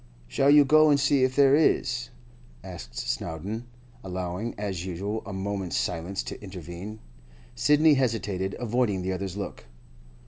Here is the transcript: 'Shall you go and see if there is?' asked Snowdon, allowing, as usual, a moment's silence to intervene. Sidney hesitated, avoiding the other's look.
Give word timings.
'Shall 0.27 0.49
you 0.49 0.65
go 0.65 0.89
and 0.89 0.99
see 0.99 1.23
if 1.23 1.35
there 1.35 1.53
is?' 1.53 2.09
asked 2.63 2.97
Snowdon, 2.97 3.67
allowing, 4.03 4.55
as 4.57 4.83
usual, 4.83 5.21
a 5.27 5.31
moment's 5.31 5.77
silence 5.77 6.23
to 6.23 6.41
intervene. 6.41 6.99
Sidney 7.53 7.93
hesitated, 7.93 8.55
avoiding 8.57 9.03
the 9.03 9.13
other's 9.13 9.37
look. 9.37 9.65